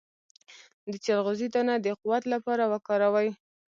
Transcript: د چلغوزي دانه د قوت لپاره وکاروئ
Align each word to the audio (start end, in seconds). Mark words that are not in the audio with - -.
د 0.91 0.93
چلغوزي 1.05 1.47
دانه 1.53 1.75
د 1.81 1.87
قوت 2.01 2.23
لپاره 2.33 2.63
وکاروئ 2.73 3.29